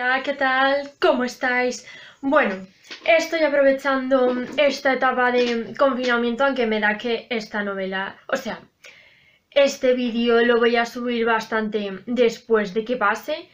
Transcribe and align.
Hola, 0.00 0.22
¿qué 0.22 0.34
tal? 0.34 0.92
¿Cómo 1.00 1.24
estáis? 1.24 1.84
Bueno, 2.20 2.68
estoy 3.04 3.42
aprovechando 3.42 4.32
esta 4.56 4.92
etapa 4.92 5.32
de 5.32 5.74
confinamiento, 5.76 6.44
aunque 6.44 6.68
me 6.68 6.78
da 6.78 6.96
que 6.96 7.26
esta 7.30 7.64
novela, 7.64 8.16
o 8.28 8.36
sea, 8.36 8.60
este 9.50 9.94
vídeo 9.94 10.40
lo 10.44 10.58
voy 10.58 10.76
a 10.76 10.86
subir 10.86 11.24
bastante 11.26 12.04
después 12.06 12.74
de 12.74 12.84
que 12.84 12.96
pase, 12.96 13.48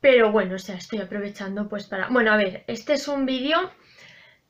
pero 0.00 0.30
bueno, 0.30 0.54
o 0.54 0.58
sea, 0.60 0.76
estoy 0.76 1.00
aprovechando 1.00 1.68
pues 1.68 1.86
para... 1.86 2.06
Bueno, 2.10 2.30
a 2.30 2.36
ver, 2.36 2.62
este 2.68 2.92
es 2.92 3.08
un 3.08 3.26
vídeo 3.26 3.72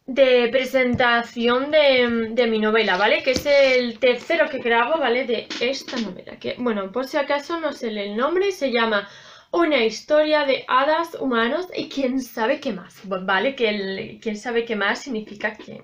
de 0.04 0.48
presentación 0.52 1.70
de, 1.70 2.28
de, 2.32 2.46
mi 2.46 2.58
novela, 2.58 2.98
¿vale? 2.98 3.22
Que 3.22 3.30
es 3.30 3.46
el 3.46 3.98
tercero 3.98 4.50
que 4.50 4.58
grabo, 4.58 4.98
¿vale? 4.98 5.24
De 5.24 5.48
esta 5.60 5.98
novela, 5.98 6.36
que, 6.38 6.56
bueno, 6.58 6.92
por 6.92 7.06
si 7.06 7.16
acaso 7.16 7.58
no 7.58 7.72
sé 7.72 7.88
el 7.88 8.18
nombre, 8.18 8.52
se 8.52 8.70
llama 8.70 9.08
una 9.50 9.84
historia 9.84 10.44
de 10.44 10.64
hadas 10.68 11.14
humanos 11.14 11.68
y 11.74 11.88
quién 11.88 12.20
sabe 12.20 12.60
qué 12.60 12.72
más, 12.72 13.00
¿vale? 13.04 13.54
Que 13.54 14.18
quién 14.20 14.36
sabe 14.36 14.64
qué 14.64 14.76
más 14.76 15.00
significa 15.00 15.54
que, 15.54 15.82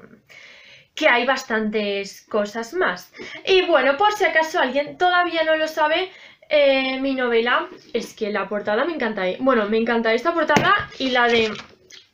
que 0.94 1.08
hay 1.08 1.24
bastantes 1.26 2.22
cosas 2.22 2.74
más. 2.74 3.12
Y 3.46 3.62
bueno, 3.62 3.96
por 3.96 4.12
si 4.12 4.24
acaso 4.24 4.60
alguien 4.60 4.98
todavía 4.98 5.44
no 5.44 5.56
lo 5.56 5.66
sabe, 5.66 6.10
eh, 6.48 7.00
mi 7.00 7.14
novela 7.14 7.68
es 7.92 8.14
que 8.14 8.30
la 8.30 8.48
portada 8.48 8.84
me 8.84 8.94
encanta. 8.94 9.24
Bueno, 9.40 9.68
me 9.68 9.78
encanta 9.78 10.12
esta 10.12 10.34
portada 10.34 10.90
y 10.98 11.10
la 11.10 11.28
de 11.28 11.50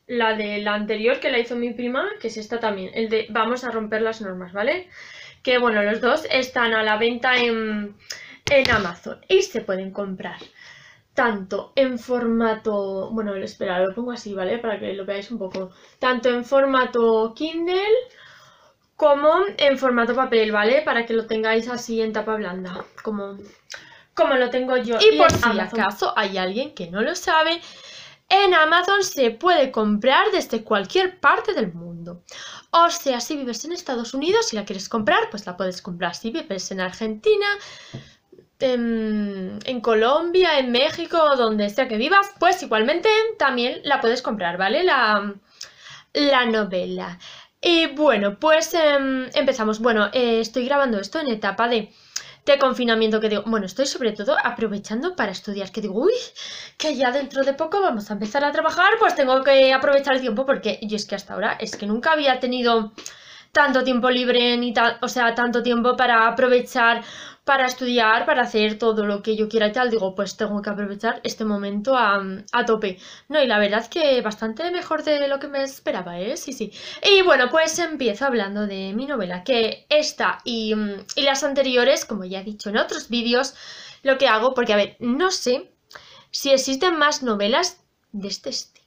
la 0.07 0.35
de 0.35 0.59
la 0.59 0.75
anterior 0.75 1.21
que 1.21 1.31
la 1.31 1.39
hizo 1.39 1.55
mi 1.57 1.73
prima, 1.73 2.09
que 2.21 2.29
es 2.29 2.37
esta 2.37 2.59
también, 2.59 2.91
el 2.95 3.09
de 3.09 3.27
vamos 3.31 3.65
a 3.65 3.71
romper 3.71 4.03
las 4.03 4.21
normas, 4.21 4.53
¿vale? 4.53 4.89
Que 5.43 5.59
bueno, 5.59 5.83
los 5.83 6.01
dos 6.01 6.27
están 6.31 6.75
a 6.75 6.83
la 6.83 6.97
venta 6.97 7.37
en, 7.37 7.97
en 8.51 8.71
Amazon 8.71 9.21
y 9.29 9.43
se 9.43 9.61
pueden 9.63 9.93
comprar 9.93 10.39
tanto 11.21 11.73
en 11.77 11.99
formato, 11.99 13.11
bueno, 13.11 13.35
espera, 13.35 13.79
lo 13.79 13.95
pongo 13.95 14.13
así, 14.13 14.33
¿vale? 14.33 14.59
Para 14.59 14.79
que 14.79 14.95
lo 14.95 15.05
veáis 15.05 15.31
un 15.31 15.39
poco. 15.39 15.71
Tanto 15.99 16.31
en 16.31 16.47
formato 16.47 17.35
Kindle 17.37 18.09
como 18.97 19.29
en 19.59 19.77
formato 19.77 20.15
papel, 20.15 20.51
¿vale? 20.51 20.81
Para 20.81 21.05
que 21.05 21.13
lo 21.13 21.27
tengáis 21.27 21.69
así 21.69 22.01
en 22.01 22.15
tapa 22.15 22.37
blanda, 22.37 22.87
como, 23.03 23.37
como 24.15 24.35
lo 24.35 24.49
tengo 24.49 24.79
yo. 24.79 24.97
Y, 24.99 25.19
por 25.19 25.31
si 25.31 25.59
acaso 25.59 26.15
hay 26.17 26.39
alguien 26.39 26.75
que 26.75 26.91
no 26.91 27.03
lo 27.03 27.15
sabe, 27.15 27.61
en 28.31 28.55
Amazon 28.55 29.05
se 29.05 29.31
puede 29.31 29.71
comprar 29.71 30.31
desde 30.33 30.65
cualquier 30.65 31.21
parte 31.21 31.53
del 31.53 31.75
mundo. 31.75 32.23
O 32.71 32.89
sea, 32.89 33.21
si 33.21 33.37
vives 33.37 33.63
en 33.67 33.73
Estados 33.73 34.15
Unidos 34.15 34.55
y 34.55 34.57
la 34.57 34.65
quieres 34.65 34.89
comprar, 34.89 35.29
pues 35.31 35.45
la 35.45 35.59
puedes 35.59 35.83
comprar. 35.83 36.15
Si 36.15 36.31
vives 36.31 36.71
en 36.71 36.81
Argentina, 36.81 37.47
en, 38.61 39.81
Colombia, 39.83 40.59
en 40.59 40.71
México, 40.71 41.37
donde 41.37 41.71
sea 41.71 41.89
que 41.89 41.97
vivas, 41.97 42.31
pues 42.39 42.63
igualmente 42.63 43.09
también 43.39 43.81
la 43.85 44.01
puedes 44.01 44.23
comprar, 44.23 44.57
¿vale? 44.59 44.85
La, 44.85 45.35
la 46.13 46.45
novela. 46.47 47.19
Y 47.61 47.87
bueno, 47.87 48.39
pues 48.39 48.75
em, 48.75 49.29
empezamos. 49.35 49.81
Bueno, 49.81 50.09
eh, 50.13 50.41
estoy 50.41 50.65
grabando 50.65 50.99
esto 50.99 51.21
en 51.21 51.29
etapa 51.29 51.69
de, 51.69 51.93
de, 52.47 52.59
confinamiento 52.59 53.21
que 53.21 53.29
digo, 53.29 53.43
bueno, 53.47 53.67
estoy 53.67 53.87
sobre 53.87 54.13
todo 54.13 54.37
aprovechando 54.43 55.15
para 55.15 55.33
estudiar, 55.33 55.71
que 55.71 55.81
digo, 55.83 55.95
uy, 56.01 56.13
que 56.79 56.97
ya 56.97 57.13
dentro 57.13 57.45
de 57.45 57.53
poco 57.55 57.81
vamos 57.83 58.11
a 58.11 58.15
empezar 58.15 58.45
a 58.45 58.53
trabajar, 58.53 58.93
pues 58.99 59.15
tengo 59.15 59.43
que 59.45 59.73
aprovechar 59.75 60.15
el 60.15 60.21
tiempo 60.23 60.47
porque 60.47 60.79
yo 60.83 60.97
es 60.97 61.07
que 61.07 61.15
hasta 61.17 61.35
ahora 61.35 61.57
es 61.61 61.77
que 61.77 61.87
nunca 61.87 62.13
había 62.13 62.41
tenido 62.41 62.93
tanto 63.53 63.85
tiempo 63.85 64.11
libre 64.11 64.57
ni 64.57 64.73
tal, 64.73 64.99
o 65.03 65.09
sea, 65.09 65.35
tanto 65.35 65.63
tiempo 65.63 65.97
para 65.97 66.29
aprovechar 66.29 67.03
para 67.45 67.67
estudiar, 67.67 68.27
para 68.27 68.43
hacer 68.43 68.79
todo 68.79 69.07
lo 69.07 69.23
que 69.23 69.37
yo 69.37 69.49
quiera 69.49 69.69
y 69.69 69.73
tal, 69.73 69.91
digo, 69.91 70.15
pues 70.15 70.37
tengo 70.37 70.61
que 70.63 70.71
aprovechar 70.71 71.21
este 71.25 71.45
momento 71.45 71.97
a, 71.97 72.23
tope. 72.67 72.99
No, 73.29 73.43
y 73.43 73.47
la 73.47 73.59
verdad 73.59 73.87
que 73.89 74.21
bastante 74.21 74.71
mejor 74.71 75.03
de 75.05 75.27
lo 75.29 75.41
que 75.41 75.49
me 75.49 75.63
esperaba, 75.63 76.21
¿eh? 76.21 76.37
Sí, 76.37 76.53
sí. 76.53 76.73
Y 77.03 77.23
bueno, 77.23 77.49
pues 77.51 77.79
empiezo 77.79 78.27
hablando 78.27 78.67
de 78.67 78.93
mi 78.95 79.07
novela, 79.07 79.43
que 79.45 79.87
esta 79.89 80.39
y, 80.45 80.75
y 81.17 81.23
las 81.23 81.43
anteriores, 81.43 82.05
como 82.05 82.25
ya 82.25 82.41
he 82.41 82.45
dicho 82.45 82.71
en 82.71 82.77
otros 82.77 83.09
vídeos, 83.09 83.55
lo 84.03 84.19
que 84.19 84.29
hago, 84.29 84.55
porque 84.55 84.73
a 84.73 84.77
ver, 84.77 84.97
no 85.01 85.31
sé 85.31 85.71
si 86.31 86.51
existen 86.51 86.97
más 86.99 87.23
novelas 87.23 87.81
de 88.13 88.29
este 88.29 88.51
estilo. 88.51 88.80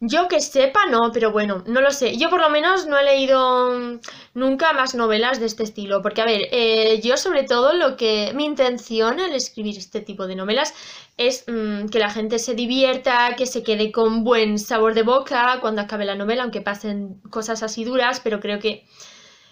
Yo 0.00 0.28
que 0.28 0.40
sepa, 0.40 0.86
no, 0.86 1.10
pero 1.12 1.32
bueno, 1.32 1.64
no 1.66 1.80
lo 1.80 1.90
sé. 1.90 2.16
Yo 2.16 2.30
por 2.30 2.40
lo 2.40 2.50
menos 2.50 2.86
no 2.86 2.96
he 2.98 3.04
leído 3.04 3.72
mm, 3.72 4.00
nunca 4.34 4.72
más 4.72 4.94
novelas 4.94 5.40
de 5.40 5.46
este 5.46 5.64
estilo, 5.64 6.02
porque 6.02 6.20
a 6.22 6.24
ver, 6.24 6.42
eh, 6.52 7.00
yo 7.02 7.16
sobre 7.16 7.42
todo 7.42 7.72
lo 7.72 7.96
que 7.96 8.32
mi 8.34 8.44
intención 8.44 9.18
al 9.18 9.34
escribir 9.34 9.76
este 9.76 10.00
tipo 10.00 10.28
de 10.28 10.36
novelas 10.36 10.72
es 11.16 11.44
mm, 11.48 11.88
que 11.88 11.98
la 11.98 12.10
gente 12.10 12.38
se 12.38 12.54
divierta, 12.54 13.34
que 13.36 13.46
se 13.46 13.64
quede 13.64 13.90
con 13.90 14.22
buen 14.22 14.60
sabor 14.60 14.94
de 14.94 15.02
boca 15.02 15.58
cuando 15.60 15.82
acabe 15.82 16.04
la 16.04 16.14
novela, 16.14 16.44
aunque 16.44 16.60
pasen 16.60 17.20
cosas 17.30 17.64
así 17.64 17.82
duras, 17.82 18.20
pero 18.22 18.38
creo 18.38 18.60
que 18.60 18.86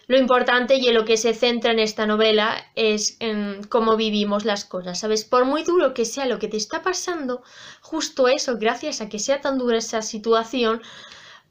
lo 0.09 0.17
importante 0.17 0.77
y 0.77 0.89
en 0.89 0.95
lo 0.95 1.05
que 1.05 1.17
se 1.17 1.35
centra 1.35 1.73
en 1.73 1.81
esta 1.81 2.07
novela 2.07 2.57
es 2.77 3.17
en 3.21 3.65
cómo 3.65 3.97
vivimos 3.97 4.45
las 4.45 4.65
cosas, 4.65 5.01
¿sabes? 5.01 5.25
Por 5.25 5.45
muy 5.45 5.65
duro 5.65 5.95
que 5.95 6.05
sea 6.05 6.27
lo 6.27 6.39
que 6.39 6.49
te 6.49 6.57
está 6.57 6.83
pasando, 6.83 7.43
justo 7.81 8.29
eso, 8.29 8.57
gracias 8.59 9.01
a 9.01 9.09
que 9.09 9.19
sea 9.19 9.41
tan 9.41 9.59
dura 9.59 9.79
esa 9.79 10.03
situación, 10.03 10.81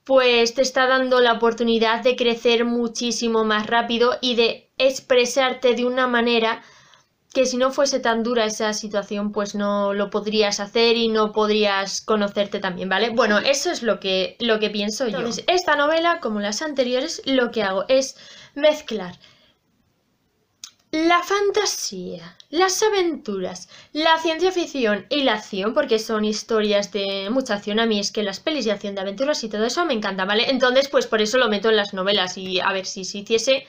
pues 0.05 0.53
te 0.53 0.61
está 0.61 0.87
dando 0.87 1.19
la 1.19 1.33
oportunidad 1.33 2.03
de 2.03 2.15
crecer 2.15 2.63
muchísimo 2.63 3.43
más 3.43 3.67
rápido 3.67 4.17
y 4.21 4.35
de 4.35 4.69
expresarte 4.77 5.73
de 5.73 5.85
una 5.85 6.07
manera 6.07 6.61
que 7.35 7.45
si 7.45 7.57
no 7.57 7.69
fuese 7.69 7.99
tan 7.99 8.23
dura 8.23 8.45
esa 8.45 8.71
situación, 8.71 9.33
pues 9.33 9.55
no 9.55 9.93
lo 9.93 10.09
podrías 10.09 10.61
hacer 10.61 10.95
y 10.95 11.09
no 11.09 11.33
podrías 11.33 11.99
conocerte 11.99 12.61
también, 12.61 12.87
¿vale? 12.87 13.09
Bueno, 13.09 13.39
eso 13.39 13.69
es 13.69 13.83
lo 13.83 13.99
que, 13.99 14.37
lo 14.39 14.57
que 14.61 14.69
pienso 14.69 15.05
yo. 15.09 15.19
esta 15.47 15.75
novela, 15.75 16.21
como 16.21 16.39
las 16.39 16.61
anteriores, 16.61 17.21
lo 17.25 17.51
que 17.51 17.61
hago 17.61 17.83
es 17.89 18.15
mezclar 18.55 19.19
la 20.91 21.21
fantasía, 21.23 22.37
las 22.51 22.81
aventuras, 22.81 23.67
la 23.91 24.17
ciencia 24.17 24.49
ficción 24.53 25.05
y 25.09 25.23
la 25.23 25.33
acción, 25.33 25.73
porque 25.73 25.99
son 25.99 26.23
historias 26.23 26.93
de 26.93 27.29
mucha 27.31 27.55
acción. 27.55 27.81
A 27.81 27.85
mí 27.85 27.99
es 27.99 28.13
que 28.13 28.23
las 28.23 28.39
pelis 28.39 28.63
de 28.63 28.71
acción 28.71 28.95
de 28.95 29.01
aventuras 29.01 29.43
y 29.43 29.49
todo 29.49 29.65
eso 29.65 29.83
me 29.83 29.93
encanta, 29.93 30.23
¿vale? 30.23 30.49
Entonces, 30.49 30.87
pues 30.87 31.05
por 31.05 31.21
eso 31.21 31.37
lo 31.37 31.49
meto 31.49 31.69
en 31.69 31.75
las 31.75 31.93
novelas 31.93 32.37
y 32.37 32.61
a 32.61 32.71
ver 32.71 32.85
si 32.85 33.03
se 33.03 33.17
hiciese 33.17 33.67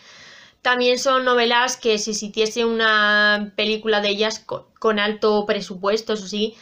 también 0.66 0.98
son 0.98 1.24
novelas 1.24 1.76
que 1.76 1.96
si 1.96 2.12
se 2.12 2.26
hiciese 2.26 2.64
una 2.64 3.52
película 3.54 4.00
de 4.00 4.08
ellas 4.08 4.40
con, 4.40 4.98
alto 4.98 5.46
presupuesto, 5.46 6.14
eso 6.14 6.26
sí, 6.26 6.56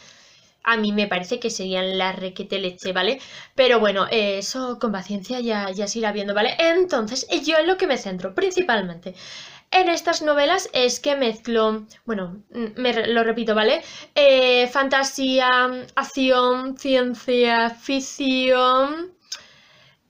a 0.63 0.77
mí 0.77 0.91
me 0.91 1.07
parece 1.07 1.39
que 1.39 1.49
serían 1.49 1.97
la 1.97 2.11
requete 2.11 2.59
leche, 2.59 2.93
¿vale? 2.93 3.19
Pero 3.55 3.79
bueno, 3.79 4.05
eso 4.11 4.77
con 4.79 4.91
paciencia 4.91 5.39
ya, 5.39 5.71
ya 5.71 5.87
se 5.87 5.97
irá 5.97 6.11
viendo, 6.11 6.35
¿vale? 6.35 6.55
Entonces, 6.59 7.27
yo 7.43 7.57
en 7.57 7.65
lo 7.65 7.77
que 7.77 7.87
me 7.87 7.97
centro 7.97 8.35
principalmente 8.35 9.15
en 9.71 9.89
estas 9.89 10.21
novelas 10.21 10.69
es 10.73 10.99
que 10.99 11.15
mezclo, 11.15 11.87
bueno, 12.05 12.43
me 12.75 13.07
lo 13.07 13.23
repito, 13.23 13.55
¿vale? 13.55 13.81
Eh, 14.13 14.67
fantasía, 14.67 15.49
acción, 15.95 16.77
ciencia 16.77 17.71
ficción, 17.71 19.14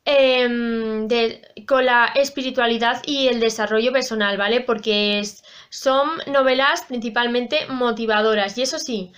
Em, 0.08 1.08
con 1.66 1.84
la 1.84 2.12
espiritualidad 2.14 3.02
y 3.08 3.28
el 3.28 3.40
desarrollo 3.40 3.92
personal, 3.92 4.38
¿vale? 4.38 4.62
Porque 4.62 5.24
son 5.70 6.10
novelas 6.28 6.84
principalmente 6.88 7.66
motivadoras 7.70 8.56
y 8.56 8.62
eso 8.62 8.78
sí, 8.78 9.12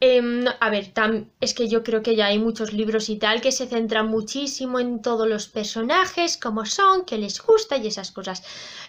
em, 0.00 0.44
a 0.60 0.68
ver, 0.70 0.92
es 1.40 1.54
que 1.54 1.68
yo 1.68 1.82
creo 1.82 2.02
que 2.02 2.16
ya 2.16 2.26
hay 2.26 2.38
muchos 2.38 2.74
libros 2.74 3.08
y 3.08 3.16
tal 3.16 3.40
que 3.40 3.50
se 3.50 3.66
centran 3.66 4.08
muchísimo 4.08 4.78
en 4.78 5.00
todos 5.00 5.26
los 5.26 5.48
personajes, 5.48 6.36
cómo 6.36 6.66
son, 6.66 7.06
qué 7.06 7.16
les 7.16 7.40
gusta 7.40 7.78
y 7.78 7.86
esas 7.86 8.12
cosas. 8.12 8.42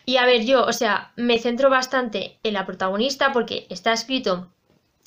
Y 0.05 0.17
a 0.17 0.25
ver, 0.25 0.43
yo, 0.45 0.65
o 0.65 0.73
sea, 0.73 1.13
me 1.15 1.39
centro 1.39 1.69
bastante 1.69 2.39
en 2.43 2.53
la 2.55 2.65
protagonista 2.65 3.31
porque 3.31 3.67
está 3.69 3.93
escrito 3.93 4.51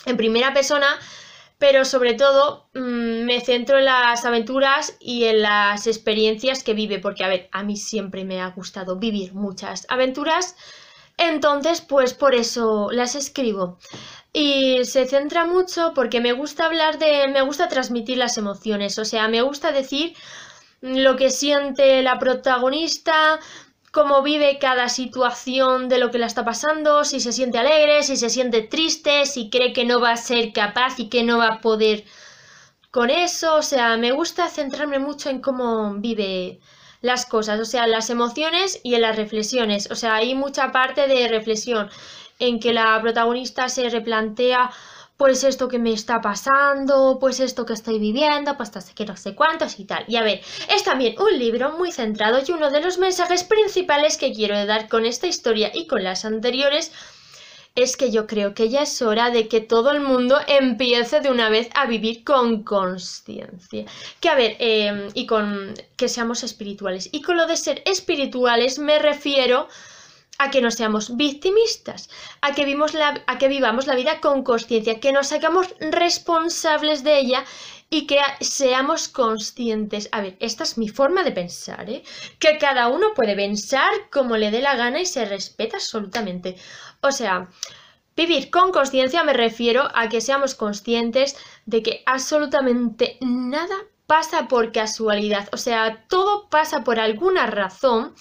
en 0.07 0.17
primera 0.17 0.55
persona, 0.55 0.89
pero 1.61 1.85
sobre 1.85 2.15
todo 2.15 2.71
mm, 2.75 3.25
me 3.27 3.41
centro 3.43 3.79
en 3.79 3.85
las 3.85 4.25
aventuras 4.25 4.97
y 4.99 5.25
en 5.25 5.43
las 5.43 5.87
experiencias 5.87 6.65
que 6.65 6.73
vive, 6.73 6.99
porque 6.99 7.23
a 7.23 7.29
ver, 7.29 7.51
a 7.53 7.63
mí 7.63 7.77
siempre 7.77 8.25
me 8.25 8.41
ha 8.41 8.49
gustado 8.49 8.97
vivir 8.97 9.35
muchas 9.35 9.87
aventuras, 9.91 10.57
entonces 11.19 11.83
pues 11.83 12.15
por 12.15 12.35
eso 12.35 12.89
las 12.91 13.15
escribo. 13.15 13.79
Y 14.33 14.85
se 14.85 15.07
centra 15.07 15.45
mucho 15.45 15.93
porque 15.95 16.21
me 16.21 16.33
gusta 16.33 16.65
hablar 16.65 16.99
de, 16.99 17.29
me 17.29 17.43
gusta 17.43 17.69
transmitir 17.69 18.17
las 18.17 18.39
emociones, 18.39 18.99
o 18.99 19.05
sea, 19.05 19.29
me 19.29 19.43
gusta 19.43 19.71
decir 19.71 20.17
lo 20.81 21.17
que 21.17 21.29
siente 21.29 22.03
la 22.03 22.19
protagonista, 22.19 23.39
cómo 23.91 24.23
vive 24.23 24.59
cada 24.59 24.89
situación 24.89 25.89
de 25.89 25.99
lo 25.99 26.11
que 26.11 26.19
le 26.19 26.27
está 26.27 26.45
pasando, 26.45 27.05
si 27.05 27.21
se 27.21 27.33
siente 27.33 27.59
alegre, 27.59 28.03
si 28.03 28.17
se 28.17 28.31
siente 28.31 28.63
triste, 28.63 29.27
si 29.27 29.51
cree 29.51 29.73
que 29.73 29.85
no 29.85 30.01
va 30.01 30.13
a 30.13 30.17
ser 30.17 30.53
capaz 30.53 30.99
y 30.99 31.09
que 31.09 31.23
no 31.25 31.39
va 31.39 31.49
a 31.49 31.61
poder 31.61 32.05
con 32.91 33.11
eso. 33.11 33.57
O 33.57 33.63
sea, 33.63 33.97
me 33.97 34.13
gusta 34.13 34.49
centrarme 34.49 34.99
mucho 34.99 35.31
en 35.31 35.41
cómo 35.41 35.95
vive 35.95 36.61
las 37.03 37.27
cosas, 37.27 37.59
o 37.61 37.65
sea, 37.65 37.87
las 37.87 38.11
emociones 38.11 38.81
y 38.83 38.95
en 38.95 39.03
las 39.03 39.17
reflexiones. 39.17 39.91
O 39.91 39.95
sea, 39.97 40.17
hay 40.17 40.35
mucha 40.35 40.71
parte 40.73 41.09
de 41.09 41.29
reflexión 41.29 41.91
en 42.39 42.61
que 42.61 42.73
la 42.73 43.01
protagonista 43.01 43.69
se 43.69 43.89
replantea 43.91 44.71
pues 45.21 45.45
esto 45.45 45.69
que 45.69 45.79
me 45.79 45.93
está 45.93 46.23
pasando, 46.23 47.19
pues 47.21 47.41
esto 47.41 47.67
que 47.67 47.75
estoy 47.75 47.99
viviendo, 47.99 48.57
pues 48.57 48.75
no 48.75 48.81
sé 48.81 49.05
no 49.05 49.17
sé 49.19 49.35
cuántos 49.35 49.79
y 49.79 49.85
tal. 49.85 50.03
Y 50.09 50.17
a 50.17 50.23
ver, 50.23 50.41
es 50.75 50.83
también 50.83 51.15
un 51.21 51.39
libro 51.39 51.77
muy 51.77 51.93
centrado 51.93 52.39
y 52.41 52.51
uno 52.53 52.71
de 52.71 52.81
los 52.81 52.97
mensajes 52.97 53.45
principales 53.45 54.17
que 54.17 54.33
quiero 54.33 54.65
dar 54.65 54.89
con 54.89 55.05
esta 55.05 55.27
historia 55.27 55.73
y 55.75 55.87
con 55.87 56.05
las 56.05 56.25
anteriores 56.25 56.91
es 57.75 57.99
que 57.99 58.11
yo 58.11 58.27
creo 58.27 58.55
que 58.55 58.71
ya 58.71 58.81
es 58.81 59.03
hora 59.03 59.29
de 59.29 59.47
que 59.47 59.61
todo 59.61 59.91
el 59.91 60.01
mundo 60.01 60.39
empiece 60.49 61.21
de 61.21 61.31
una 61.31 61.51
vez 61.51 61.69
a 61.75 61.85
vivir 61.85 62.25
con 62.25 62.63
conciencia. 62.63 63.85
Que 64.21 64.29
a 64.31 64.35
ver, 64.35 64.57
em, 64.59 65.11
y 65.13 65.27
con 65.27 65.75
que 65.99 66.09
seamos 66.09 66.43
espirituales. 66.45 67.11
Y 67.13 67.21
con 67.21 67.37
lo 67.37 67.47
de 67.47 67.59
ser 67.59 67.83
espirituales 67.85 68.79
me 68.79 68.99
refiero 68.99 69.69
a 70.43 70.51
que 70.51 70.63
no 70.63 70.71
seamos 70.71 71.17
victimistas, 71.19 72.09
a 72.41 72.55
que, 72.55 72.65
la, 72.95 73.23
a 73.27 73.37
que 73.37 73.49
vivamos 73.49 73.87
la 73.87 73.95
vida 73.95 74.21
con 74.21 74.43
conciencia, 74.43 74.99
que 74.99 75.13
nos 75.13 75.33
hagamos 75.33 75.67
responsables 75.81 77.05
de 77.05 77.19
ella 77.19 77.45
y 77.91 78.07
que 78.07 78.19
seamos 78.41 79.09
conscientes. 79.09 80.09
A 80.13 80.23
ver, 80.23 80.37
esta 80.41 80.63
es 80.63 80.79
mi 80.79 80.89
forma 80.89 81.25
de 81.25 81.33
pensar, 81.33 81.91
¿eh? 81.91 82.03
Que 82.39 82.57
cada 82.57 82.89
uno 82.89 83.09
puede 83.15 83.37
pensar 83.37 83.93
como 84.11 84.39
le 84.39 84.51
dé 84.51 84.63
la 84.63 84.77
gana 84.77 85.01
y 85.03 85.07
se 85.07 85.27
respeta 85.27 85.77
absolutamente. 85.77 86.57
O 87.03 87.13
sea, 87.13 87.51
vivir 88.17 88.51
con 88.51 88.73
conciencia 88.73 89.23
me 89.25 89.35
refiero 89.35 89.91
a 89.95 90.09
que 90.09 90.23
seamos 90.23 90.55
conscientes 90.55 91.37
de 91.67 91.83
que 91.83 92.03
absolutamente 92.07 93.19
nada 93.21 93.77
pasa 94.07 94.49
por 94.49 94.73
casualidad. 94.73 95.51
O 95.53 95.59
sea, 95.59 96.07
todo 96.09 96.49
pasa 96.49 96.83
por 96.83 96.99
alguna 96.99 97.47
razón. 97.47 98.15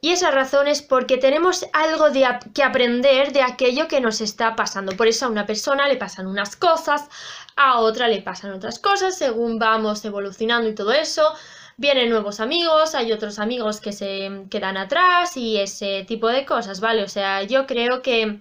Y 0.00 0.10
esa 0.10 0.30
razón 0.30 0.68
es 0.68 0.80
porque 0.80 1.16
tenemos 1.16 1.66
algo 1.72 2.10
de 2.10 2.24
que 2.54 2.62
aprender 2.62 3.32
de 3.32 3.42
aquello 3.42 3.88
que 3.88 4.00
nos 4.00 4.20
está 4.20 4.54
pasando. 4.54 4.96
Por 4.96 5.08
eso 5.08 5.26
a 5.26 5.28
una 5.28 5.44
persona 5.44 5.88
le 5.88 5.96
pasan 5.96 6.28
unas 6.28 6.54
cosas, 6.54 7.08
a 7.56 7.80
otra 7.80 8.06
le 8.06 8.22
pasan 8.22 8.52
otras 8.52 8.78
cosas, 8.78 9.18
según 9.18 9.58
vamos 9.58 10.04
evolucionando 10.04 10.68
y 10.68 10.74
todo 10.74 10.92
eso. 10.92 11.34
Vienen 11.76 12.10
nuevos 12.10 12.38
amigos, 12.38 12.94
hay 12.94 13.12
otros 13.12 13.40
amigos 13.40 13.80
que 13.80 13.92
se 13.92 14.44
quedan 14.50 14.76
atrás 14.76 15.36
y 15.36 15.58
ese 15.58 16.04
tipo 16.06 16.28
de 16.28 16.44
cosas, 16.46 16.80
¿vale? 16.80 17.02
O 17.02 17.08
sea, 17.08 17.42
yo 17.42 17.66
creo 17.66 18.00
que 18.00 18.40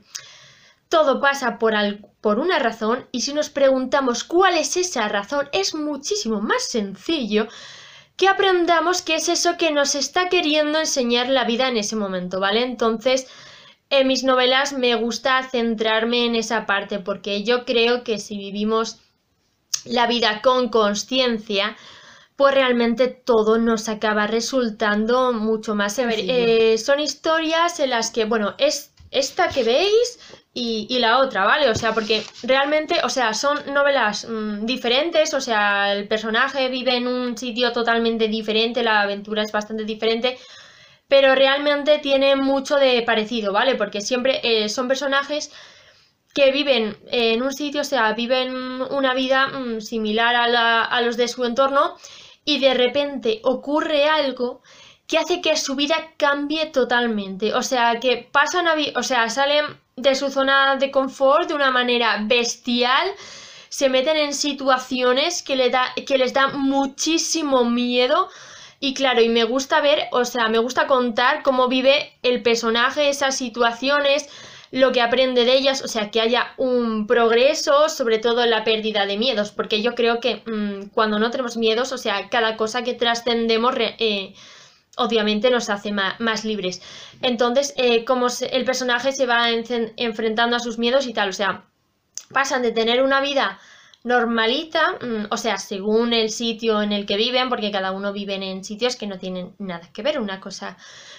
todo 0.89 1.19
pasa 1.19 1.57
por, 1.57 1.73
por 2.21 2.39
una 2.39 2.59
razón 2.59 3.07
y 3.11 3.21
si 3.21 3.33
nos 3.33 3.49
preguntamos 3.49 4.23
cuál 4.23 4.57
es 4.57 4.77
esa 4.77 5.07
razón, 5.07 5.49
es 5.53 5.73
muchísimo 5.73 6.39
más 6.39 6.63
sencillo 6.63 7.47
que 8.17 8.27
aprendamos 8.27 9.01
qué 9.03 9.15
es 9.15 9.29
eso 9.29 9.57
que 9.57 9.71
nos 9.71 9.95
está 9.95 10.27
queriendo 10.27 10.79
enseñar 10.79 11.29
la 11.29 11.45
vida 11.45 11.67
en 11.67 11.77
ese 11.77 11.95
momento, 11.95 12.39
¿vale? 12.39 12.63
Entonces, 12.63 13.27
en 13.89 14.07
mis 14.07 14.23
novelas 14.23 14.73
me 14.73 14.95
gusta 14.95 15.41
centrarme 15.49 16.25
en 16.25 16.35
esa 16.35 16.65
parte 16.65 16.99
porque 16.99 17.43
yo 17.43 17.63
creo 17.63 18.03
que 18.03 18.19
si 18.19 18.37
vivimos 18.37 18.99
la 19.85 20.07
vida 20.07 20.41
con 20.41 20.69
conciencia, 20.69 21.77
pues 22.35 22.53
realmente 22.53 23.07
todo 23.07 23.59
nos 23.59 23.87
acaba 23.87 24.27
resultando 24.27 25.31
mucho 25.31 25.75
más 25.75 25.93
sencillo. 25.93 26.33
Eh, 26.33 26.77
son 26.79 26.99
historias 26.99 27.79
en 27.79 27.91
las 27.91 28.11
que, 28.11 28.25
bueno, 28.25 28.55
es 28.57 28.91
esta 29.11 29.47
que 29.49 29.63
veis 29.63 30.19
y, 30.59 30.97
la 30.97 31.19
otra, 31.19 31.45
¿vale? 31.45 31.69
O 31.69 31.75
sea, 31.75 31.93
porque 31.93 32.23
realmente, 32.41 32.95
o 33.03 33.09
sea, 33.09 33.35
son 33.35 33.59
novelas 33.73 34.27
mm, 34.27 34.65
diferentes, 34.65 35.35
o 35.35 35.41
sea, 35.41 35.93
el 35.93 36.07
personaje 36.07 36.67
vive 36.69 36.95
en 36.95 37.07
un 37.07 37.37
sitio 37.37 37.71
totalmente 37.71 38.27
diferente, 38.27 38.81
la 38.81 39.01
aventura 39.01 39.43
es 39.43 39.51
bastante 39.51 39.85
diferente, 39.85 40.39
pero 41.07 41.35
realmente 41.35 41.99
tiene 41.99 42.35
mucho 42.35 42.77
de 42.77 43.03
parecido, 43.03 43.53
¿vale? 43.53 43.75
Porque 43.75 44.01
siempre 44.01 44.41
eh, 44.43 44.67
son 44.67 44.87
personajes 44.87 45.51
que 46.33 46.51
viven 46.51 46.97
en 47.11 47.43
un 47.43 47.53
sitio, 47.53 47.81
o 47.81 47.83
sea, 47.83 48.13
viven 48.13 48.55
una 48.81 49.13
vida 49.13 49.47
mm, 49.49 49.81
similar 49.81 50.35
a, 50.35 50.85
a 50.85 51.01
los 51.01 51.17
de 51.17 51.27
su 51.27 51.45
entorno 51.45 51.97
y 52.45 52.59
de 52.59 52.73
repente 52.73 53.41
ocurre 53.43 54.05
algo 54.05 54.61
que 55.05 55.19
hace 55.19 55.39
que 55.39 55.55
su 55.55 55.75
vida 55.75 56.13
cambie 56.17 56.65
totalmente. 56.67 57.53
O 57.53 57.61
sea, 57.61 57.99
que 57.99 58.27
pasan 58.31 58.67
a... 58.67 58.75
O 58.95 59.03
sea, 59.03 59.29
salen 59.29 59.65
de 59.97 60.15
su 60.15 60.29
zona 60.29 60.77
de 60.77 60.91
confort 60.91 61.47
de 61.49 61.55
una 61.55 61.71
manera 61.71 62.19
bestial, 62.21 63.09
se 63.69 63.89
meten 63.89 64.15
en 64.15 64.33
situaciones 64.33 65.41
que, 65.41 65.55
le 65.55 65.69
da, 65.69 65.93
que 66.05 66.17
les 66.17 66.33
da 66.33 66.49
muchísimo 66.49 67.65
miedo. 67.65 68.29
Y 68.79 68.93
claro, 68.93 69.21
y 69.21 69.29
me 69.29 69.43
gusta 69.43 69.81
ver, 69.81 70.03
o 70.11 70.23
sea, 70.23 70.49
me 70.49 70.59
gusta 70.59 70.85
contar 70.85 71.41
cómo 71.41 71.67
vive 71.67 72.13
el 72.21 72.43
personaje 72.43 73.09
esas 73.09 73.35
situaciones, 73.35 74.29
lo 74.69 74.91
que 74.91 75.01
aprende 75.01 75.45
de 75.45 75.57
ellas, 75.57 75.81
o 75.83 75.87
sea, 75.87 76.11
que 76.11 76.21
haya 76.21 76.53
un 76.57 77.07
progreso, 77.07 77.89
sobre 77.89 78.19
todo 78.19 78.43
en 78.43 78.51
la 78.51 78.63
pérdida 78.63 79.07
de 79.07 79.17
miedos, 79.17 79.51
porque 79.51 79.81
yo 79.81 79.95
creo 79.95 80.19
que 80.19 80.43
mm, 80.45 80.89
cuando 80.93 81.17
no 81.17 81.31
tenemos 81.31 81.57
miedos, 81.57 81.91
o 81.91 81.97
sea, 81.97 82.29
cada 82.29 82.55
cosa 82.55 82.83
que 82.83 82.93
trascendemos... 82.93 83.73
Eh, 83.77 84.35
obviamente 84.97 85.49
nos 85.49 85.69
hace 85.69 85.91
más, 85.91 86.43
libres. 86.45 86.81
Entonces, 87.21 87.73
eh, 87.77 88.05
como 88.05 88.27
el 88.51 88.65
personaje 88.65 89.11
se 89.11 89.25
va 89.25 89.49
enfrentando 89.49 90.55
a 90.55 90.59
sus 90.59 90.77
miedos 90.77 91.07
y 91.07 91.13
tal, 91.13 91.29
o 91.29 91.33
sea, 91.33 91.65
pasan 92.31 92.61
de 92.61 92.71
tener 92.71 93.01
una 93.01 93.21
vida 93.21 93.59
normalita, 94.03 94.97
mm, 95.01 95.27
o 95.31 95.37
sea, 95.37 95.57
según 95.57 96.13
el 96.13 96.29
sitio 96.29 96.81
en 96.81 96.91
el 96.93 97.05
que 97.05 97.17
viven, 97.17 97.49
porque 97.49 97.71
cada 97.71 97.91
uno 97.91 98.13
vive 98.13 98.35
en 98.35 98.63
sitios 98.63 98.95
que 98.95 99.07
no 99.07 99.17
tienen 99.17 99.53
nada 99.59 99.89
que 99.93 100.01
ver 100.03 100.19
una 100.19 100.39
cosa 100.39 100.77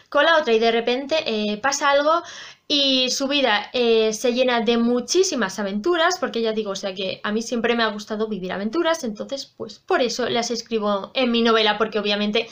con 0.09 0.25
la 0.25 0.39
otra 0.39 0.55
y 0.55 0.59
de 0.59 0.73
repente 0.73 1.17
eh, 1.27 1.59
pasa 1.59 1.91
algo 1.91 2.23
y 2.67 3.11
su 3.11 3.29
vida 3.29 3.69
eh, 3.75 4.13
se 4.15 4.33
llena 4.33 4.61
de 4.63 4.79
muchísimas 4.79 5.59
aventuras, 5.59 6.19
porque 6.19 6.41
ya 6.41 6.53
digo, 6.53 6.71
o 6.71 6.77
sea 6.77 6.95
que 6.95 7.21
a 7.23 7.33
mí 7.33 7.43
siempre 7.43 7.75
me 7.75 7.83
ha 7.83 7.89
gustado 7.89 8.27
vivir 8.27 8.53
aventuras, 8.53 9.05
entonces 9.05 9.47
pues 9.47 9.79
por 9.79 10.01
eso 10.01 10.29
las 10.29 10.51
escribo 10.51 11.11
en 11.15 11.31
mi 11.31 11.43
novela, 11.43 11.77
porque 11.77 11.99
obviamente 11.99 12.49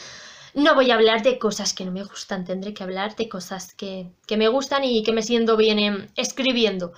no 0.56 0.74
voy 0.74 0.90
a 0.90 0.94
hablar 0.94 1.22
de 1.22 1.38
cosas 1.38 1.74
que 1.74 1.84
no 1.84 1.92
me 1.92 2.02
gustan, 2.02 2.46
tendré 2.46 2.72
que 2.72 2.82
hablar 2.82 3.14
de 3.14 3.28
cosas 3.28 3.74
que, 3.74 4.08
me 4.36 4.48
gustan 4.48 4.84
y 4.84 5.02
que 5.02 5.12
me 5.12 5.22
siento 5.22 5.56
bien 5.56 6.10
escribiendo. 6.16 6.94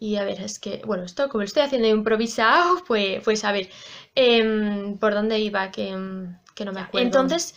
Y 0.00 0.16
a 0.16 0.24
ver, 0.24 0.40
es 0.40 0.58
que, 0.58 0.82
bueno, 0.84 1.04
esto 1.04 1.28
como 1.28 1.42
lo 1.42 1.46
estoy 1.46 1.62
haciendo 1.62 1.86
improvisado, 1.86 2.82
pues, 2.86 3.22
pues 3.22 3.44
a 3.44 3.52
ver, 3.52 3.70
em, 4.16 4.98
¿por 4.98 5.14
dónde 5.14 5.38
iba? 5.38 5.70
Que, 5.70 5.96
que, 6.56 6.64
no 6.64 6.72
me 6.72 6.80
acuerdo. 6.80 7.06
Entonces, 7.06 7.54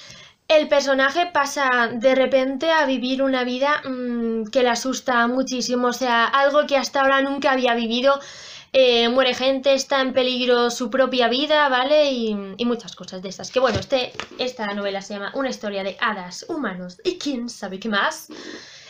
el 0.48 0.68
personaje 0.68 1.31
pasa 1.33 1.89
de 1.92 2.13
repente 2.13 2.69
a 2.69 2.86
vivir 2.86 3.24
una 3.24 3.44
vida 3.44 3.81
mm, 3.83 4.51
que 4.51 4.62
le 4.62 4.69
asusta 4.69 5.25
muchísimo, 5.25 5.88
o 5.88 5.94
sea, 5.94 6.25
algo 6.25 6.68
que 6.68 6.77
hasta 6.77 7.01
ahora 7.01 7.24
nunca 7.24 7.53
había 7.53 7.74
vivido 7.74 8.19
eh, 8.73 9.09
muere 9.09 9.33
gente, 9.33 9.73
está 9.73 10.00
en 10.00 10.13
peligro 10.13 10.69
su 10.69 10.89
propia 10.89 11.27
vida, 11.27 11.68
¿vale? 11.68 12.12
Y, 12.12 12.65
muchas 12.65 12.95
cosas 12.95 13.21
de 13.21 13.29
esas. 13.29 13.51
Que 13.51 13.59
bueno, 13.59 13.79
este, 13.79 14.13
esta 14.38 14.65
novela 14.74 15.01
se 15.01 15.13
llama 15.13 15.31
Una 15.36 15.50
historia 15.50 15.84
de 15.84 15.98
hadas, 16.00 16.46
humanos 16.48 17.01
y 17.03 17.17
quién 17.17 17.50
sabe 17.50 17.79
qué 17.79 17.89
más. 17.89 18.29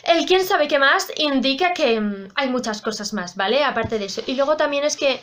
El 0.03 0.25
quién 0.25 0.45
sabe 0.45 0.67
qué 0.67 0.77
más 0.77 1.11
indica 1.17 1.73
que 1.73 1.99
mm, 1.99 2.29
hay 2.35 2.49
muchas 2.49 2.81
cosas 2.81 3.13
más, 3.13 3.35
¿vale? 3.35 3.63
Aparte 3.63 3.97
de 3.97 4.05
eso. 4.05 4.21
Y 4.27 4.35
luego 4.35 4.55
también 4.55 4.83
es 4.83 4.97
que 4.97 5.21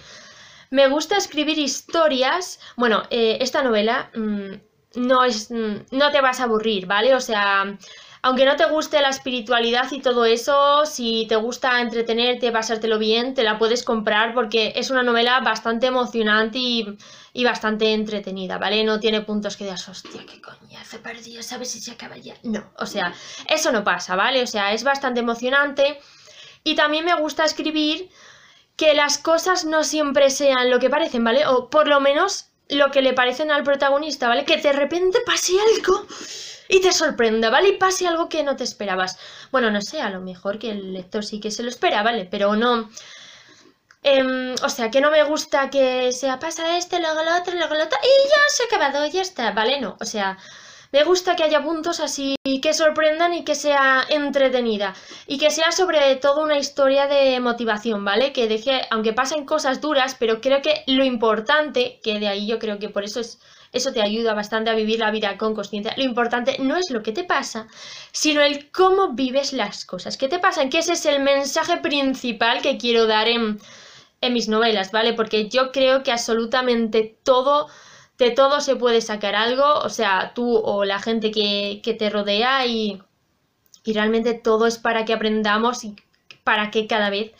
me 0.70 0.88
gusta 0.88 1.16
escribir 1.16 1.58
historias. 1.58 2.58
Bueno, 2.76 3.04
eh, 3.10 3.38
esta 3.40 3.62
novela 3.62 4.10
mm, 4.14 4.54
no 4.96 5.24
es. 5.24 5.50
Mm, 5.52 5.86
no 5.92 6.10
te 6.10 6.20
vas 6.20 6.40
a 6.40 6.44
aburrir, 6.44 6.86
¿vale? 6.86 7.14
O 7.14 7.20
sea 7.20 7.76
aunque 8.22 8.44
no 8.44 8.56
te 8.56 8.66
guste 8.66 9.00
la 9.00 9.10
espiritualidad 9.10 9.90
y 9.92 10.00
todo 10.00 10.24
eso, 10.24 10.84
si 10.86 11.26
te 11.28 11.36
gusta 11.36 11.80
entretenerte, 11.80 12.50
pasártelo 12.50 12.98
bien, 12.98 13.34
te 13.34 13.42
la 13.42 13.58
puedes 13.58 13.82
comprar 13.84 14.34
porque 14.34 14.72
es 14.76 14.90
una 14.90 15.02
novela 15.02 15.40
bastante 15.40 15.86
emocionante 15.86 16.58
y, 16.58 17.44
bastante 17.44 17.92
entretenida, 17.92 18.58
¿vale? 18.58 18.82
No 18.82 18.98
tiene 18.98 19.20
puntos 19.20 19.56
que 19.56 19.64
digas, 19.64 19.88
hostia, 19.88 20.24
qué 20.26 20.40
coñazo 20.40 21.00
perdido, 21.00 21.42
¿sabes 21.42 21.70
si 21.70 21.80
se 21.80 21.92
acaba 21.92 22.16
ya? 22.16 22.34
No, 22.42 22.64
o 22.76 22.86
sea, 22.86 23.14
eso 23.48 23.70
no 23.70 23.84
pasa, 23.84 24.16
¿vale? 24.16 24.42
O 24.42 24.46
sea, 24.46 24.72
es 24.72 24.82
bastante 24.82 25.20
emocionante 25.20 26.00
y 26.64 26.74
también 26.74 27.04
me 27.04 27.14
gusta 27.14 27.44
escribir 27.44 28.10
que 28.76 28.94
las 28.94 29.18
cosas 29.18 29.64
no 29.64 29.84
siempre 29.84 30.30
sean 30.30 30.70
lo 30.70 30.80
que 30.80 30.90
parecen, 30.90 31.22
¿vale? 31.22 31.46
O 31.46 31.70
por 31.70 31.86
lo 31.86 32.00
menos 32.00 32.46
lo 32.68 32.90
que 32.90 33.02
le 33.02 33.12
parecen 33.12 33.50
al 33.50 33.62
protagonista, 33.62 34.28
¿vale? 34.28 34.44
Que 34.44 34.56
de 34.56 34.72
repente 34.72 35.18
pase 35.24 35.54
algo 35.76 36.06
y 36.68 36.80
te 36.80 36.92
sorprenda, 36.92 37.50
¿vale? 37.50 37.68
Y 37.70 37.76
pase 37.78 38.06
algo 38.06 38.28
que 38.28 38.42
no 38.42 38.56
te 38.56 38.64
esperabas. 38.64 39.18
Bueno, 39.50 39.70
no 39.70 39.80
sé, 39.82 40.00
a 40.00 40.10
lo 40.10 40.20
mejor 40.20 40.58
que 40.58 40.70
el 40.70 40.92
lector 40.92 41.24
sí 41.24 41.40
que 41.40 41.50
se 41.50 41.62
lo 41.62 41.68
espera, 41.68 42.02
¿vale? 42.02 42.26
Pero 42.30 42.56
no... 42.56 42.90
Em, 44.02 44.54
o 44.62 44.68
sea, 44.68 44.90
que 44.90 45.00
no 45.00 45.10
me 45.10 45.24
gusta 45.24 45.70
que 45.70 46.12
sea 46.12 46.38
pasa 46.38 46.76
este, 46.78 47.00
luego 47.00 47.22
lo 47.24 47.36
otro, 47.36 47.54
luego 47.54 47.74
lo 47.74 47.84
otro, 47.84 47.98
y 48.02 48.28
ya 48.28 48.42
se 48.48 48.62
ha 48.62 48.66
acabado, 48.66 49.06
ya 49.06 49.22
está, 49.22 49.50
¿vale? 49.50 49.80
No, 49.80 49.96
o 50.00 50.04
sea, 50.04 50.38
me 50.92 51.04
gusta 51.04 51.36
que 51.36 51.44
haya 51.44 51.62
puntos 51.62 52.00
así 52.00 52.36
que 52.60 52.72
sorprendan 52.72 53.34
y 53.34 53.44
que 53.44 53.54
sea 53.54 54.04
entretenida. 54.08 54.94
Y 55.26 55.38
que 55.38 55.50
sea 55.50 55.72
sobre 55.72 56.16
todo 56.16 56.42
una 56.42 56.58
historia 56.58 57.06
de 57.06 57.40
motivación, 57.40 58.04
¿vale? 58.04 58.32
Que 58.32 58.48
deje, 58.48 58.82
aunque 58.90 59.12
pasen 59.12 59.44
cosas 59.44 59.80
duras, 59.80 60.16
pero 60.18 60.40
creo 60.40 60.62
que 60.62 60.82
lo 60.86 61.04
importante, 61.04 62.00
que 62.02 62.18
de 62.18 62.28
ahí 62.28 62.46
yo 62.46 62.58
creo 62.58 62.78
que 62.78 62.88
por 62.88 63.04
eso 63.04 63.20
es 63.20 63.38
eso 63.70 63.92
te 63.92 64.00
ayuda 64.00 64.32
bastante 64.32 64.70
a 64.70 64.74
vivir 64.74 64.98
la 64.98 65.10
vida 65.10 65.36
con 65.36 65.54
conciencia. 65.54 65.92
Lo 65.98 66.04
importante 66.04 66.56
no 66.58 66.76
es 66.78 66.90
lo 66.90 67.02
que 67.02 67.12
te 67.12 67.24
pasa, 67.24 67.68
sino 68.12 68.40
el 68.40 68.70
cómo 68.70 69.12
vives 69.12 69.52
las 69.52 69.84
cosas. 69.84 70.16
¿Qué 70.16 70.26
te 70.26 70.38
pasan? 70.38 70.70
Que 70.70 70.78
ese 70.78 70.94
es 70.94 71.04
el 71.04 71.20
mensaje 71.22 71.76
principal 71.76 72.62
que 72.62 72.78
quiero 72.78 73.06
dar 73.06 73.28
en, 73.28 73.60
en 74.22 74.32
mis 74.32 74.48
novelas, 74.48 74.90
¿vale? 74.90 75.12
Porque 75.12 75.50
yo 75.50 75.70
creo 75.70 76.02
que 76.02 76.12
absolutamente 76.12 77.18
todo, 77.22 77.68
de 78.18 78.30
todo 78.30 78.60
se 78.60 78.76
puede 78.76 79.00
sacar 79.00 79.34
algo, 79.34 79.78
o 79.78 79.88
sea, 79.88 80.32
tú 80.34 80.56
o 80.56 80.84
la 80.84 80.98
gente 80.98 81.30
que, 81.30 81.96
te 81.98 82.10
rodea 82.10 82.66
y, 82.66 83.00
y 83.84 83.92
realmente 83.92 84.34
todo 84.34 84.66
es 84.66 84.78
para 84.78 85.04
que 85.04 85.14
aprendamos 85.14 85.84
y 85.84 85.96
para 86.42 86.70
que 86.70 86.86
cada 86.86 87.10
vez 87.10 87.32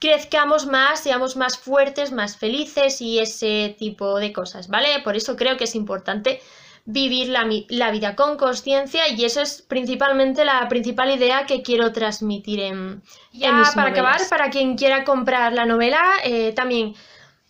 crezcamos 0.00 0.66
más, 0.66 1.00
seamos 1.00 1.36
más 1.36 1.58
fuertes, 1.58 2.10
más 2.10 2.36
felices 2.36 3.00
y 3.00 3.18
ese 3.20 3.76
tipo 3.78 4.18
de 4.18 4.32
cosas, 4.32 4.68
¿vale? 4.68 4.88
Por 5.04 5.14
eso 5.14 5.36
creo 5.36 5.56
que 5.56 5.64
es 5.64 5.74
importante 5.74 6.40
vivir 6.86 7.28
la, 7.28 7.90
vida 7.90 8.16
con 8.16 8.36
conciencia 8.36 9.08
y 9.08 9.24
eso 9.24 9.42
es 9.42 9.62
principalmente 9.62 10.44
la 10.44 10.68
principal 10.68 11.10
idea 11.10 11.44
que 11.46 11.62
quiero 11.62 11.92
transmitir 11.92 12.60
en, 12.60 13.02
ya 13.32 13.62
para 13.74 13.90
acabar, 13.90 14.20
para 14.28 14.50
quien 14.50 14.76
quiera 14.76 15.04
comprar 15.04 15.52
la 15.52 15.66
novela, 15.66 16.02
eh, 16.24 16.52
también... 16.52 16.94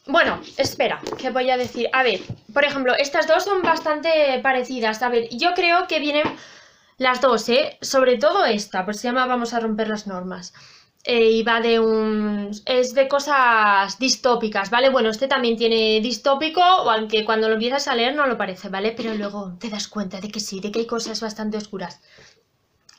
Bueno, 0.06 0.40
espera, 0.56 1.00
¿qué 1.18 1.30
voy 1.30 1.50
a 1.50 1.56
decir? 1.56 1.88
A 1.92 2.02
ver, 2.02 2.20
por 2.52 2.64
ejemplo, 2.64 2.94
estas 2.94 3.26
dos 3.26 3.44
son 3.44 3.62
bastante 3.62 4.40
parecidas. 4.42 5.02
A 5.02 5.08
ver, 5.08 5.28
yo 5.30 5.54
creo 5.54 5.86
que 5.86 6.00
vienen 6.00 6.24
las 6.98 7.20
dos, 7.20 7.48
¿eh? 7.48 7.78
Sobre 7.80 8.18
todo 8.18 8.44
esta, 8.44 8.84
pues 8.84 8.98
se 9.00 9.08
llama 9.08 9.26
Vamos 9.26 9.54
a 9.54 9.60
romper 9.60 9.88
las 9.88 10.06
normas. 10.06 10.52
Eh, 11.04 11.30
y 11.30 11.42
va 11.42 11.60
de 11.60 11.80
un... 11.80 12.50
es 12.66 12.94
de 12.94 13.08
cosas 13.08 13.98
distópicas, 13.98 14.68
¿vale? 14.70 14.90
Bueno, 14.90 15.08
este 15.10 15.28
también 15.28 15.56
tiene 15.56 16.00
distópico, 16.00 16.62
aunque 16.62 17.24
cuando 17.24 17.48
lo 17.48 17.54
empiezas 17.54 17.88
a 17.88 17.94
leer 17.94 18.14
no 18.14 18.26
lo 18.26 18.36
parece, 18.36 18.68
¿vale? 18.68 18.92
Pero 18.92 19.14
luego 19.14 19.56
te 19.58 19.70
das 19.70 19.88
cuenta 19.88 20.20
de 20.20 20.30
que 20.30 20.40
sí, 20.40 20.60
de 20.60 20.70
que 20.70 20.80
hay 20.80 20.86
cosas 20.86 21.20
bastante 21.20 21.56
oscuras. 21.56 22.00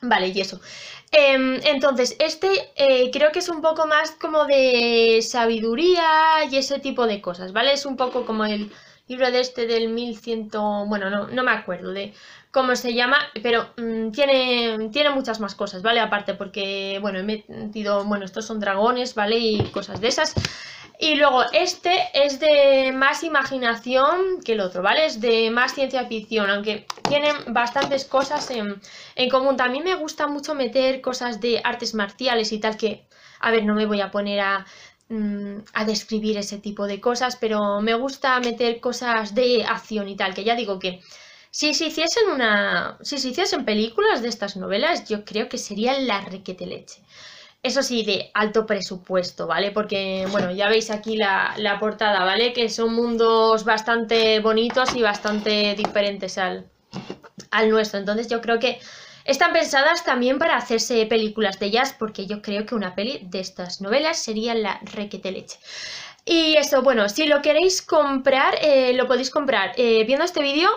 Vale, 0.02 0.28
y 0.28 0.40
eso. 0.40 0.60
Em, 1.12 1.60
entonces, 1.64 2.16
este 2.18 2.48
eh, 2.76 3.10
creo 3.12 3.30
que 3.30 3.38
es 3.38 3.48
un 3.48 3.60
poco 3.62 3.86
más 3.86 4.10
como 4.12 4.46
de 4.46 5.20
sabiduría 5.22 6.44
y 6.50 6.56
ese 6.56 6.80
tipo 6.80 7.06
de 7.06 7.20
cosas, 7.20 7.52
¿vale? 7.52 7.72
Es 7.72 7.86
un 7.86 7.96
poco 7.96 8.24
como 8.26 8.44
el 8.44 8.72
libro 9.06 9.30
de 9.30 9.40
este 9.40 9.66
del 9.66 9.88
1100... 9.90 10.48
Bueno, 10.88 11.08
no, 11.10 11.28
no 11.28 11.42
me 11.44 11.52
acuerdo 11.52 11.92
de 11.92 12.14
cómo 12.50 12.74
se 12.76 12.94
llama, 12.94 13.18
pero 13.42 13.68
mm, 13.76 14.10
tiene, 14.10 14.88
tiene 14.92 15.10
muchas 15.10 15.38
más 15.40 15.54
cosas, 15.54 15.82
¿vale? 15.82 16.00
Aparte 16.00 16.34
porque, 16.34 16.98
bueno, 17.00 17.18
he 17.20 17.22
metido, 17.22 18.04
bueno, 18.04 18.24
estos 18.24 18.44
son 18.46 18.58
dragones, 18.60 19.14
¿vale? 19.14 19.38
Y 19.38 19.62
cosas 19.70 20.00
de 20.00 20.08
esas. 20.08 20.34
Y 20.98 21.16
luego 21.16 21.42
este 21.52 22.10
es 22.14 22.38
de 22.38 22.92
más 22.92 23.22
imaginación 23.24 24.40
que 24.44 24.52
el 24.52 24.60
otro, 24.60 24.82
¿vale? 24.82 25.06
Es 25.06 25.20
de 25.20 25.50
más 25.50 25.74
ciencia 25.74 26.06
ficción, 26.06 26.48
aunque 26.48 26.86
tienen 27.08 27.34
bastantes 27.48 28.04
cosas 28.04 28.50
en, 28.50 28.80
en 29.16 29.28
común. 29.28 29.56
También 29.56 29.84
me 29.84 29.96
gusta 29.96 30.28
mucho 30.28 30.54
meter 30.54 31.00
cosas 31.00 31.40
de 31.40 31.60
artes 31.64 31.94
marciales 31.94 32.52
y 32.52 32.60
tal 32.60 32.76
que, 32.76 33.04
a 33.40 33.50
ver, 33.50 33.64
no 33.64 33.74
me 33.74 33.86
voy 33.86 34.00
a 34.00 34.10
poner 34.10 34.40
a 34.40 34.66
mm, 35.08 35.58
a 35.74 35.84
describir 35.84 36.36
ese 36.38 36.58
tipo 36.58 36.86
de 36.86 37.00
cosas, 37.00 37.36
pero 37.36 37.80
me 37.80 37.94
gusta 37.94 38.38
meter 38.40 38.80
cosas 38.80 39.34
de 39.34 39.64
acción 39.64 40.08
y 40.08 40.16
tal, 40.16 40.34
que 40.34 40.44
ya 40.44 40.54
digo 40.54 40.78
que 40.78 41.00
si 41.50 41.74
se 41.74 41.86
hiciesen 41.88 42.30
una. 42.30 42.98
Si 43.02 43.18
se 43.18 43.28
hiciesen 43.28 43.64
películas 43.64 44.22
de 44.22 44.28
estas 44.28 44.56
novelas, 44.56 45.08
yo 45.08 45.24
creo 45.24 45.48
que 45.48 45.58
sería 45.58 45.98
la 46.00 46.20
requete 46.22 46.66
leche. 46.66 47.02
Eso 47.62 47.82
sí, 47.84 48.02
de 48.04 48.30
alto 48.34 48.66
presupuesto, 48.66 49.46
¿vale? 49.46 49.70
Porque, 49.70 50.26
bueno, 50.32 50.50
ya 50.50 50.68
veis 50.68 50.90
aquí 50.90 51.16
la, 51.16 51.76
portada, 51.78 52.24
¿vale? 52.24 52.52
Que 52.52 52.68
son 52.68 52.92
mundos 52.92 53.64
bastante 53.64 54.40
bonitos 54.40 54.96
y 54.96 55.02
bastante 55.02 55.74
diferentes 55.76 56.38
al, 56.38 56.68
al 57.52 57.70
nuestro. 57.70 58.00
Entonces 58.00 58.26
yo 58.26 58.40
creo 58.40 58.58
que 58.58 58.80
están 59.24 59.52
pensadas 59.52 60.04
también 60.04 60.40
para 60.40 60.56
hacerse 60.56 61.06
películas 61.06 61.60
de 61.60 61.66
ellas, 61.66 61.94
porque 61.96 62.26
yo 62.26 62.42
creo 62.42 62.66
que 62.66 62.74
una 62.74 62.96
peli 62.96 63.20
de 63.22 63.38
estas 63.38 63.80
novelas 63.80 64.18
sería 64.18 64.54
la 64.54 64.80
requete 64.82 65.30
leche. 65.30 65.58
Y 66.24 66.56
eso, 66.56 66.82
bueno, 66.82 67.08
si 67.08 67.26
lo 67.26 67.42
queréis 67.42 67.80
comprar, 67.80 68.56
eh, 68.60 68.92
lo 68.94 69.06
podéis 69.06 69.30
comprar 69.30 69.72
eh, 69.76 70.02
viendo 70.04 70.24
este 70.24 70.42
vídeo 70.42 70.68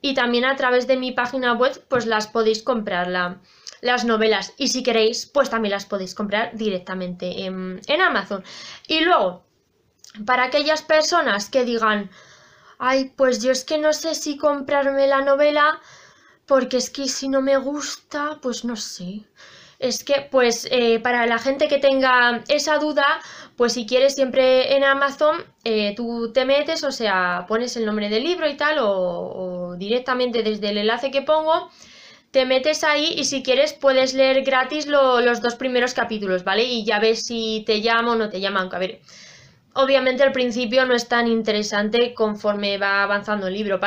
y 0.00 0.14
también 0.14 0.44
a 0.44 0.54
través 0.54 0.86
de 0.86 0.96
mi 0.96 1.10
página 1.10 1.54
web 1.54 1.72
pues 1.88 2.06
las 2.06 2.28
podéis 2.28 2.62
comprar 2.62 3.08
las 3.80 4.04
novelas 4.04 4.52
y 4.58 4.68
si 4.68 4.84
queréis 4.84 5.26
pues 5.26 5.50
también 5.50 5.72
las 5.72 5.86
podéis 5.86 6.14
comprar 6.14 6.54
directamente 6.54 7.46
en, 7.46 7.80
en 7.88 8.00
Amazon. 8.00 8.44
Y 8.86 9.00
luego, 9.00 9.42
para 10.24 10.44
aquellas 10.44 10.82
personas 10.82 11.50
que 11.50 11.64
digan, 11.64 12.12
ay 12.78 13.12
pues 13.16 13.42
yo 13.42 13.50
es 13.50 13.64
que 13.64 13.78
no 13.78 13.92
sé 13.92 14.14
si 14.14 14.36
comprarme 14.36 15.08
la 15.08 15.22
novela 15.22 15.80
porque 16.50 16.78
es 16.78 16.90
que 16.90 17.06
si 17.06 17.28
no 17.28 17.40
me 17.42 17.56
gusta, 17.58 18.40
pues 18.42 18.64
no 18.64 18.74
sé. 18.74 19.20
Es 19.78 20.02
que, 20.02 20.26
pues, 20.32 20.66
eh, 20.72 20.98
para 20.98 21.24
la 21.26 21.38
gente 21.38 21.68
que 21.68 21.78
tenga 21.78 22.42
esa 22.48 22.78
duda, 22.78 23.06
pues 23.56 23.74
si 23.74 23.86
quieres 23.86 24.16
siempre 24.16 24.74
en 24.74 24.82
Amazon, 24.82 25.44
eh, 25.62 25.94
tú 25.96 26.32
te 26.32 26.44
metes, 26.44 26.82
o 26.82 26.90
sea, 26.90 27.44
pones 27.46 27.76
el 27.76 27.86
nombre 27.86 28.08
del 28.08 28.24
libro 28.24 28.48
y 28.48 28.56
tal, 28.56 28.78
o, 28.80 29.76
directamente 29.78 30.42
desde 30.42 30.70
el 30.70 30.78
enlace 30.78 31.12
que 31.12 31.22
pongo, 31.22 31.70
te 32.32 32.44
metes 32.46 32.82
ahí 32.82 33.14
y 33.16 33.26
si 33.26 33.44
quieres 33.44 33.72
puedes 33.72 34.12
leer 34.14 34.42
gratis 34.42 34.86
los 34.88 35.40
dos 35.40 35.54
primeros 35.54 35.94
capítulos, 35.94 36.42
¿vale? 36.42 36.64
Y 36.64 36.84
ya 36.84 36.98
ves 36.98 37.26
si 37.26 37.62
te 37.64 37.80
llama 37.80 38.12
o 38.12 38.16
no 38.16 38.28
te 38.28 38.40
llama, 38.40 38.60
aunque 38.60 38.76
a 38.76 38.80
ver, 38.80 39.00
obviamente 39.74 40.24
al 40.24 40.32
principio 40.32 40.84
no 40.86 40.94
es 40.94 41.06
tan 41.08 41.28
interesante 41.28 42.12
conforme 42.14 42.76
va 42.78 43.04
avanzando 43.04 43.46
el 43.46 43.54
libro, 43.54 43.78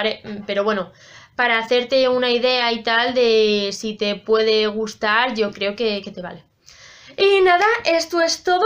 pero 0.48 0.64
bueno, 0.64 0.92
para 1.36 1.60
hacerte 1.60 2.10
una 2.10 2.32
idea 2.32 2.72
y 2.72 2.84
tal 2.84 3.14
de 3.14 3.70
si 3.74 3.96
te 3.96 4.16
puede 4.16 4.68
gustar, 4.68 5.36
yo 5.36 5.52
creo 5.52 5.76
que, 5.76 6.02
te 6.14 6.22
vale. 6.22 6.44
Y 7.18 7.42
nada, 7.42 7.66
esto 7.86 8.22
es 8.22 8.44
todo. 8.44 8.66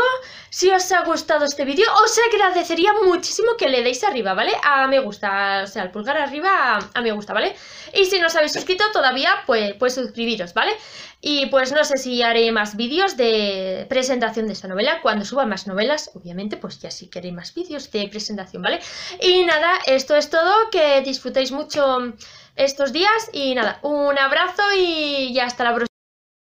Si 0.49 0.69
os 0.71 0.91
ha 0.91 1.03
gustado 1.03 1.45
este 1.45 1.65
vídeo, 1.65 1.85
os 2.03 2.17
agradecería 2.31 2.93
muchísimo 3.03 3.57
que 3.57 3.69
le 3.69 3.83
deis 3.83 4.03
arriba, 4.03 4.33
¿vale? 4.33 4.53
A 4.63 4.87
me 4.87 4.99
gusta, 4.99 5.61
o 5.63 5.67
sea, 5.67 5.83
al 5.83 5.91
pulgar 5.91 6.17
arriba 6.17 6.79
a, 6.93 7.01
me 7.01 7.11
gusta, 7.11 7.33
¿vale? 7.33 7.55
Y 7.93 8.05
si 8.05 8.19
no 8.19 8.27
os 8.27 8.35
habéis 8.35 8.53
suscrito 8.53 8.83
todavía, 8.93 9.31
pues, 9.45 9.73
pues 9.75 9.95
suscribiros, 9.95 10.53
¿vale? 10.53 10.71
Y 11.19 11.47
pues 11.47 11.71
no 11.71 11.83
sé 11.83 11.97
si 11.97 12.21
haré 12.21 12.51
más 12.51 12.75
vídeos 12.75 13.17
de 13.17 13.85
presentación 13.89 14.47
de 14.47 14.53
esta 14.53 14.67
novela. 14.67 15.01
Cuando 15.01 15.25
suba 15.25 15.45
más 15.45 15.67
novelas, 15.67 16.11
obviamente, 16.13 16.57
pues 16.57 16.79
ya 16.79 16.91
sí 16.91 17.09
queréis 17.09 17.33
más 17.33 17.53
vídeos 17.53 17.91
de 17.91 18.07
presentación, 18.07 18.61
¿vale? 18.61 18.79
Y 19.19 19.43
nada, 19.45 19.71
esto 19.85 20.15
es 20.15 20.29
todo. 20.29 20.69
Que 20.71 21.01
disfrutéis 21.01 21.51
mucho 21.51 22.13
estos 22.55 22.93
días 22.93 23.29
y 23.33 23.55
nada, 23.55 23.79
un 23.81 24.17
abrazo 24.17 24.63
y 24.75 25.33
ya 25.33 25.45
hasta 25.45 25.63
la 25.63 25.75
próxima. 25.75 25.96